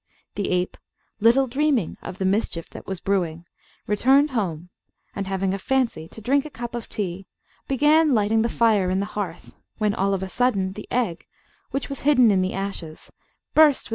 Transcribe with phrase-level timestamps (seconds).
[0.33, 0.77] The ape,
[1.19, 3.45] little dreaming of the mischief that was brewing,
[3.85, 4.69] returned home,
[5.15, 7.27] and, having a fancy to drink a cup of tea,
[7.67, 11.27] began lighting the fire in the hearth, when, all of a sudden, the egg,
[11.69, 13.13] which was hidden in the ashes,
[13.53, 13.89] burst with.